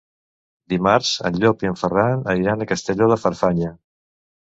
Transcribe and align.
Dimarts 0.73 1.09
en 1.29 1.35
Llop 1.43 1.65
i 1.65 1.69
en 1.71 1.77
Ferran 1.81 2.23
aniran 2.33 2.65
a 2.65 2.67
Castelló 2.73 3.11
de 3.13 3.19
Farfanya. 3.25 3.71